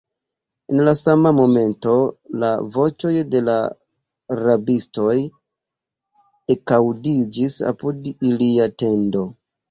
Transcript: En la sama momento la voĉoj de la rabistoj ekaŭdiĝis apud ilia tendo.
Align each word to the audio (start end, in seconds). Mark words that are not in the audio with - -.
En 0.73 0.79
la 0.85 0.91
sama 0.99 1.31
momento 1.39 1.91
la 2.43 2.47
voĉoj 2.77 3.11
de 3.33 3.41
la 3.49 3.57
rabistoj 4.39 5.13
ekaŭdiĝis 6.55 7.59
apud 7.73 8.09
ilia 8.31 8.67
tendo. 8.85 9.23